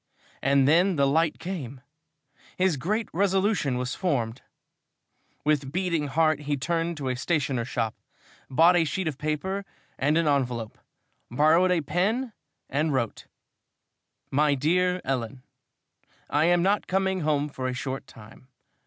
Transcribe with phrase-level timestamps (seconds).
[0.41, 1.81] And then the light came!
[2.57, 4.41] His great resolution was formed.
[5.45, 7.93] With beating heart he turned to a stationer's shop,
[8.49, 9.63] bought a sheet of paper
[9.99, 10.79] and an envelope,
[11.29, 12.33] borrowed a pen
[12.67, 13.27] and wrote:
[14.31, 15.43] My DEAR ELLEN,
[16.31, 18.47] I am not coming home for a short time.